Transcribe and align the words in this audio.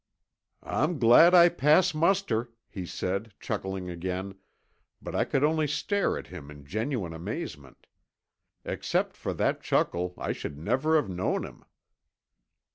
"I'm 0.63 0.97
glad 0.97 1.35
I 1.35 1.47
pass 1.47 1.93
muster," 1.93 2.51
he 2.67 2.87
said, 2.87 3.35
chuckling 3.39 3.87
again, 3.91 4.33
but 4.99 5.13
I 5.13 5.25
could 5.25 5.43
only 5.43 5.67
stare 5.67 6.17
at 6.17 6.25
him 6.25 6.49
in 6.49 6.65
genuine 6.65 7.13
amazement. 7.13 7.85
Except 8.65 9.15
for 9.15 9.35
that 9.35 9.61
chuckle 9.61 10.15
I 10.17 10.31
should 10.31 10.57
never 10.57 10.95
have 10.95 11.07
known 11.07 11.45
him! 11.45 11.65